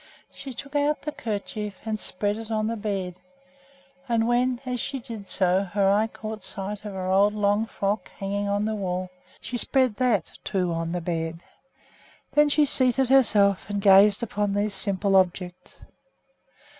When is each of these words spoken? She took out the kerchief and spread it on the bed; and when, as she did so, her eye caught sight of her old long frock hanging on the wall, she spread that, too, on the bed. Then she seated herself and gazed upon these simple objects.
She 0.31 0.51
took 0.55 0.75
out 0.75 1.03
the 1.03 1.11
kerchief 1.11 1.79
and 1.85 1.99
spread 1.99 2.35
it 2.37 2.49
on 2.49 2.65
the 2.65 2.75
bed; 2.75 3.13
and 4.09 4.27
when, 4.27 4.59
as 4.65 4.79
she 4.79 4.97
did 4.97 5.29
so, 5.29 5.61
her 5.61 5.87
eye 5.91 6.07
caught 6.07 6.41
sight 6.41 6.85
of 6.85 6.93
her 6.93 7.05
old 7.11 7.35
long 7.35 7.67
frock 7.67 8.09
hanging 8.09 8.47
on 8.47 8.65
the 8.65 8.73
wall, 8.73 9.11
she 9.41 9.59
spread 9.59 9.97
that, 9.97 10.39
too, 10.43 10.73
on 10.73 10.91
the 10.91 11.01
bed. 11.01 11.41
Then 12.31 12.49
she 12.49 12.65
seated 12.65 13.09
herself 13.09 13.69
and 13.69 13.79
gazed 13.79 14.23
upon 14.23 14.55
these 14.55 14.73
simple 14.73 15.15
objects. 15.15 15.77